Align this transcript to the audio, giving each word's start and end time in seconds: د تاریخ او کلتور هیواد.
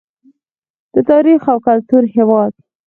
د 0.93 0.95
تاریخ 1.09 1.41
او 1.51 1.57
کلتور 1.67 2.03
هیواد. 2.15 2.51